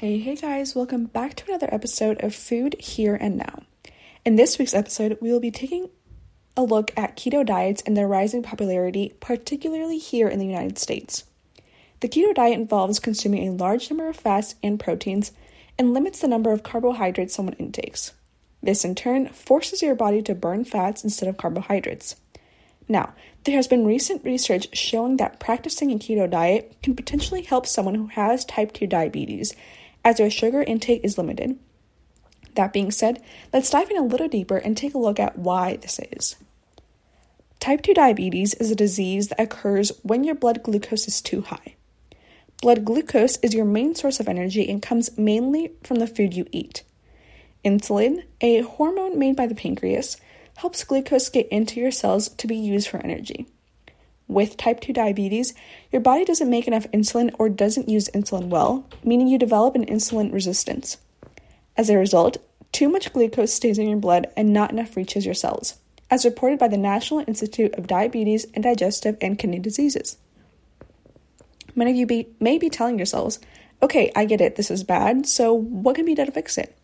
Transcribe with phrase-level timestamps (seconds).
[0.00, 3.64] Hey, hey guys, welcome back to another episode of Food Here and Now.
[4.24, 5.90] In this week's episode, we will be taking
[6.56, 11.24] a look at keto diets and their rising popularity, particularly here in the United States.
[12.00, 15.32] The keto diet involves consuming a large number of fats and proteins
[15.78, 18.14] and limits the number of carbohydrates someone intakes.
[18.62, 22.16] This, in turn, forces your body to burn fats instead of carbohydrates.
[22.88, 23.12] Now,
[23.44, 27.96] there has been recent research showing that practicing a keto diet can potentially help someone
[27.96, 29.54] who has type 2 diabetes
[30.04, 31.58] as their sugar intake is limited.
[32.54, 33.22] That being said,
[33.52, 36.36] let's dive in a little deeper and take a look at why this is.
[37.60, 41.74] Type 2 diabetes is a disease that occurs when your blood glucose is too high.
[42.62, 46.46] Blood glucose is your main source of energy and comes mainly from the food you
[46.52, 46.82] eat.
[47.64, 50.16] Insulin, a hormone made by the pancreas,
[50.56, 53.46] helps glucose get into your cells to be used for energy.
[54.30, 55.54] With type 2 diabetes,
[55.90, 59.86] your body doesn't make enough insulin or doesn't use insulin well, meaning you develop an
[59.86, 60.98] insulin resistance.
[61.76, 62.36] As a result,
[62.70, 65.78] too much glucose stays in your blood and not enough reaches your cells,
[66.12, 70.16] as reported by the National Institute of Diabetes and Digestive and Kidney Diseases.
[71.74, 73.40] Many of you be, may be telling yourselves,
[73.82, 76.78] okay, I get it, this is bad, so what can be done to fix it?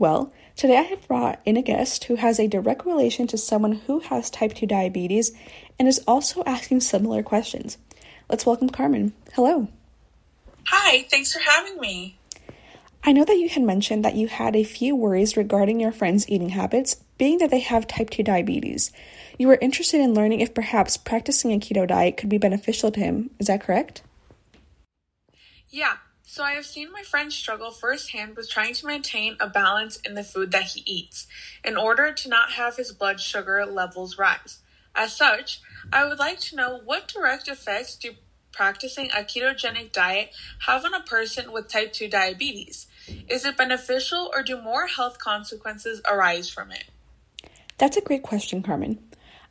[0.00, 3.72] Well, today I have brought in a guest who has a direct relation to someone
[3.72, 5.32] who has type 2 diabetes
[5.78, 7.76] and is also asking similar questions.
[8.26, 9.12] Let's welcome Carmen.
[9.34, 9.68] Hello.
[10.68, 12.16] Hi, thanks for having me.
[13.04, 16.26] I know that you had mentioned that you had a few worries regarding your friend's
[16.30, 18.92] eating habits, being that they have type 2 diabetes.
[19.36, 23.00] You were interested in learning if perhaps practicing a keto diet could be beneficial to
[23.00, 23.28] him.
[23.38, 24.00] Is that correct?
[25.68, 25.98] Yeah,
[26.30, 30.14] so I have seen my friend struggle firsthand with trying to maintain a balance in
[30.14, 31.26] the food that he eats
[31.64, 34.60] in order to not have his blood sugar levels rise.
[34.94, 35.60] As such,
[35.92, 38.12] I would like to know what direct effects do
[38.52, 40.30] practicing a ketogenic diet
[40.66, 42.86] have on a person with type 2 diabetes?
[43.28, 46.84] Is it beneficial or do more health consequences arise from it?
[47.76, 49.00] That's a great question, Carmen.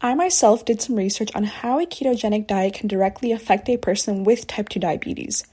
[0.00, 4.24] I myself did some research on how a ketogenic diet can directly affect a person
[4.24, 5.44] with type 2 diabetes.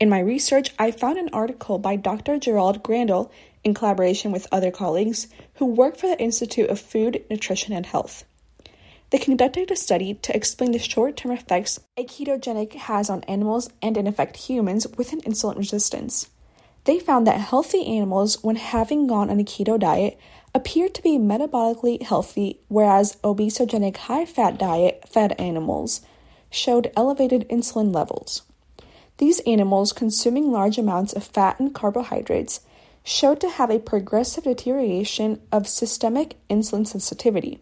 [0.00, 2.38] In my research, I found an article by Dr.
[2.38, 3.30] Gerald Grandl
[3.64, 8.24] in collaboration with other colleagues who work for the Institute of Food, Nutrition, and Health.
[9.10, 13.70] They conducted a study to explain the short term effects a ketogenic has on animals
[13.82, 16.28] and, in effect, humans with an insulin resistance.
[16.84, 20.16] They found that healthy animals, when having gone on a keto diet,
[20.54, 26.02] appeared to be metabolically healthy, whereas obesogenic high fat diet fed animals
[26.50, 28.42] showed elevated insulin levels.
[29.18, 32.60] These animals, consuming large amounts of fat and carbohydrates,
[33.04, 37.60] showed to have a progressive deterioration of systemic insulin sensitivity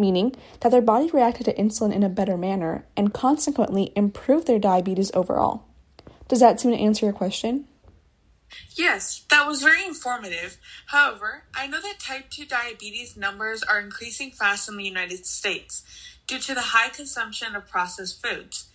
[0.00, 4.58] meaning that their body reacted to insulin in a better manner and consequently improved their
[4.58, 5.64] diabetes overall.
[6.26, 7.66] Does that seem to answer your question?
[8.74, 10.58] Yes, that was very informative.
[10.86, 15.84] However, I know that type 2 diabetes numbers are increasing fast in the United States
[16.26, 18.69] due to the high consumption of processed foods.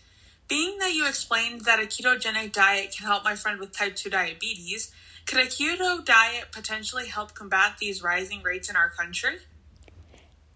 [0.47, 4.11] Being that you explained that a ketogenic diet can help my friend with type 2
[4.11, 4.91] diabetes,
[5.25, 9.37] could a keto diet potentially help combat these rising rates in our country?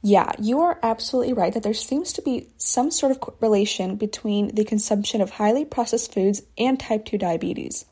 [0.03, 4.53] Yeah, you are absolutely right that there seems to be some sort of relation between
[4.53, 7.85] the consumption of highly processed foods and type 2 diabetes.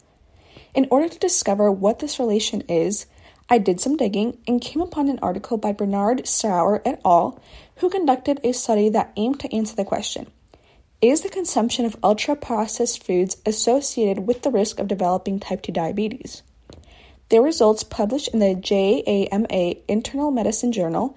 [0.76, 3.08] In order to discover what this relation is,
[3.50, 7.42] I did some digging and came upon an article by Bernard Srour et al.,
[7.78, 10.28] who conducted a study that aimed to answer the question
[11.00, 15.72] Is the consumption of ultra processed foods associated with the risk of developing type 2
[15.72, 16.42] diabetes?
[17.30, 21.16] Their results, published in the JAMA Internal Medicine Journal,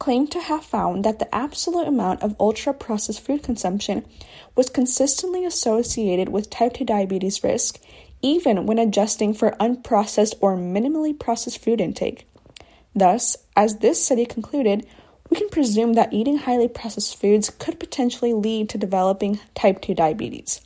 [0.00, 4.04] claim to have found that the absolute amount of ultra processed food consumption
[4.56, 7.78] was consistently associated with type 2 diabetes risk,
[8.22, 12.26] even when adjusting for unprocessed or minimally processed food intake.
[12.92, 14.84] Thus, as this study concluded,
[15.32, 19.94] we can presume that eating highly processed foods could potentially lead to developing type 2
[19.94, 20.60] diabetes.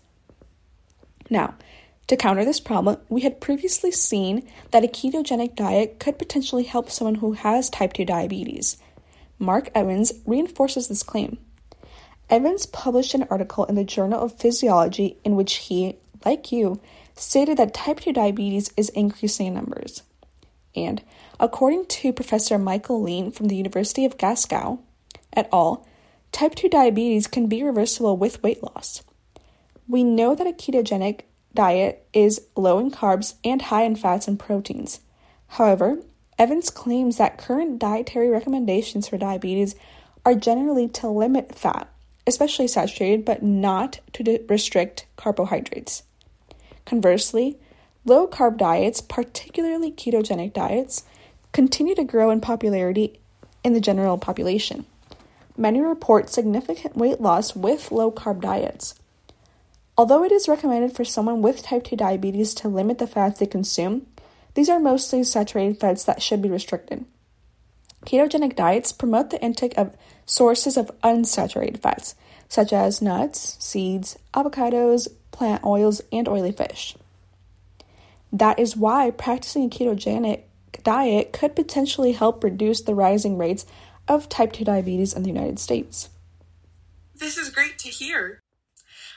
[1.30, 1.54] Now,
[2.08, 6.90] to counter this problem, we had previously seen that a ketogenic diet could potentially help
[6.90, 8.76] someone who has type 2 diabetes.
[9.38, 11.38] Mark Evans reinforces this claim.
[12.28, 16.80] Evans published an article in the Journal of Physiology in which he, like you,
[17.14, 20.02] stated that type 2 diabetes is increasing in numbers.
[20.74, 21.04] And,
[21.38, 24.80] according to Professor Michael Lean from the University of Glasgow
[25.32, 25.86] et al.,
[26.32, 29.02] type 2 diabetes can be reversible with weight loss.
[29.88, 31.20] We know that a ketogenic
[31.54, 35.00] diet is low in carbs and high in fats and proteins.
[35.48, 36.02] However,
[36.38, 39.74] Evans claims that current dietary recommendations for diabetes
[40.24, 41.88] are generally to limit fat,
[42.26, 46.02] especially saturated, but not to restrict carbohydrates.
[46.84, 47.58] Conversely,
[48.06, 51.02] Low carb diets, particularly ketogenic diets,
[51.56, 53.19] continue to grow in popularity
[53.64, 54.85] in the general population.
[55.56, 58.94] Many report significant weight loss with low carb diets.
[59.97, 63.47] Although it is recommended for someone with type 2 diabetes to limit the fats they
[63.47, 64.06] consume,
[64.53, 67.06] these are mostly saturated fats that should be restricted.
[68.05, 72.17] Ketogenic diets promote the intake of sources of unsaturated fats,
[72.50, 76.99] such as nuts, seeds, avocados, plant oils, and oily fish.
[78.31, 80.43] That is why practicing a ketogenic
[80.82, 83.66] diet could potentially help reduce the rising rates
[84.08, 86.10] of type 2 diabetes in the United States.
[87.14, 88.40] This is great to hear.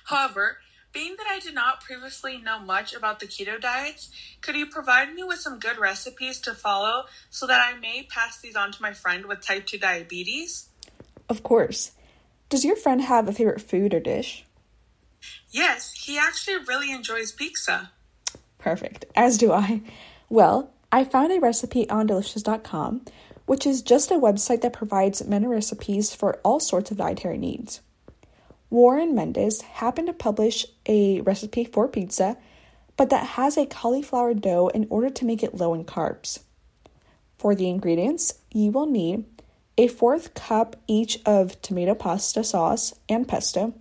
[0.06, 0.58] However,
[0.92, 4.10] being that I did not previously know much about the keto diets,
[4.42, 8.40] could you provide me with some good recipes to follow so that I may pass
[8.40, 10.70] these on to my friend with type 2 diabetes?
[11.28, 11.92] Of course.
[12.50, 14.46] Does your friend have a favorite food or dish?
[15.52, 17.92] Yes, he actually really enjoys pizza.
[18.58, 19.82] Perfect, as do I.
[20.30, 23.02] Well, I found a recipe on delicious.com
[23.50, 27.82] which is just a website that provides many recipes for all sorts of dietary needs.
[28.70, 32.38] Warren Mendes happened to publish a recipe for pizza,
[32.96, 36.42] but that has a cauliflower dough in order to make it low in carbs.
[37.40, 39.26] For the ingredients, you will need
[39.80, 43.74] a fourth cup each of tomato pasta sauce and pesto,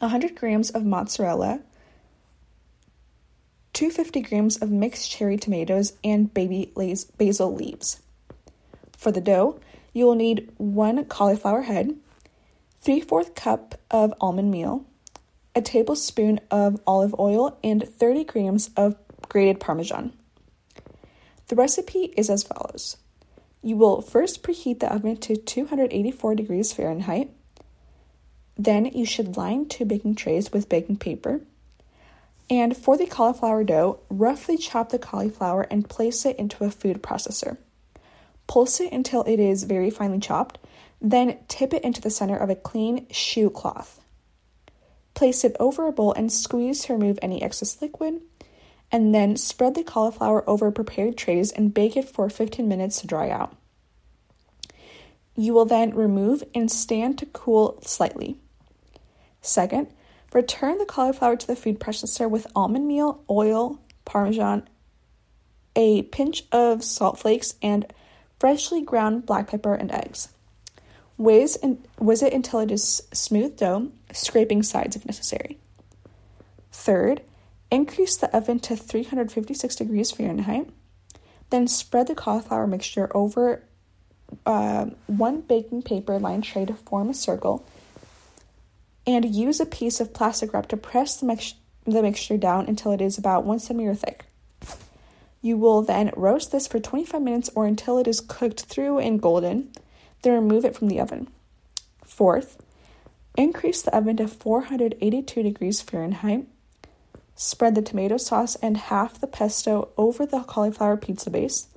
[0.00, 1.60] 100 grams of mozzarella,
[3.76, 6.72] 250 grams of mixed cherry tomatoes, and baby
[7.18, 8.00] basil leaves.
[8.96, 9.60] For the dough,
[9.92, 11.94] you will need one cauliflower head,
[12.80, 14.86] 3 4 cup of almond meal,
[15.54, 18.96] a tablespoon of olive oil, and 30 grams of
[19.28, 20.14] grated parmesan.
[21.48, 22.96] The recipe is as follows.
[23.60, 27.30] You will first preheat the oven to 284 degrees Fahrenheit.
[28.56, 31.42] Then you should line two baking trays with baking paper.
[32.48, 37.02] And for the cauliflower dough, roughly chop the cauliflower and place it into a food
[37.02, 37.56] processor.
[38.46, 40.58] Pulse it until it is very finely chopped,
[41.00, 44.00] then tip it into the center of a clean Chux cloth.
[45.14, 48.20] Place it over a bowl and squeeze to remove any excess liquid,
[48.92, 53.06] and then spread the cauliflower over prepared trays and bake it for 15 minutes to
[53.06, 53.56] dry out.
[55.34, 58.36] You will then remove and stand to cool slightly.
[59.40, 59.88] Second,
[60.32, 64.68] return the cauliflower to the food processor with almond meal, oil, parmesan,
[65.74, 67.86] a pinch of salt flakes, and
[68.38, 70.28] freshly ground black pepper, and eggs.
[71.18, 75.58] Whiz, and, whiz it until it is smooth dough, scraping sides if necessary.
[76.72, 77.22] Third,
[77.70, 80.68] increase the oven to 356 degrees Fahrenheit.
[81.50, 83.62] Then spread the cauliflower mixture over
[84.44, 87.64] uh, one baking paper lined tray to form a circle
[89.06, 91.54] and use a piece of plastic wrap to press the, mix-
[91.84, 94.24] the mixture down until it is about one centimeter thick.
[95.40, 99.22] You will then roast this for 25 minutes or until it is cooked through and
[99.22, 99.70] golden,
[100.22, 101.28] then remove it from the oven.
[102.04, 102.60] Fourth,
[103.36, 106.46] increase the oven to 482 degrees Fahrenheit.
[107.36, 111.68] Spread the tomato sauce and half the pesto over the cauliflower pizza base.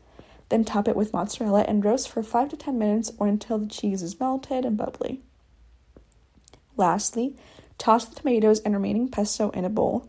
[0.47, 3.67] Then top it with mozzarella and roast for 5 to 10 minutes or until the
[3.67, 5.21] cheese is melted and bubbly.
[6.79, 7.35] Lastly,
[7.77, 10.07] toss the tomatoes and remaining pesto in a bowl.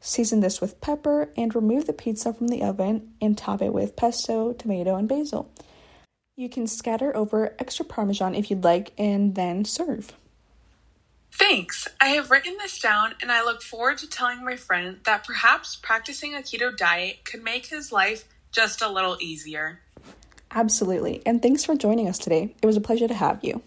[0.00, 3.96] Season this with pepper and remove the pizza from the oven and top it with
[3.96, 5.50] pesto, tomato, and basil.
[6.36, 10.12] You can scatter over extra parmesan if you'd like and then serve.
[11.32, 11.88] Thanks.
[12.00, 15.74] I have written this down and I look forward to telling my friend that perhaps
[15.74, 19.80] practicing a keto diet could make his life just a little easier.
[20.52, 21.22] Absolutely.
[21.26, 22.54] And thanks for joining us today.
[22.62, 23.62] It was a pleasure to have you.